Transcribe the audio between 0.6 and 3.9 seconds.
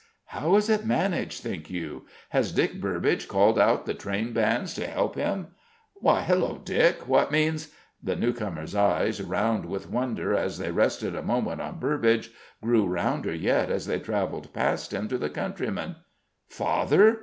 it managed, think you? Has Dick Burbage called out